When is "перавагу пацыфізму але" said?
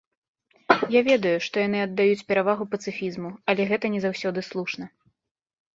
2.31-3.61